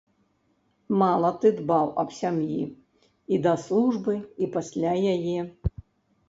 [1.01, 2.57] Мала ты дбаў аб сям'і
[3.37, 5.37] і да службы і пасля яе.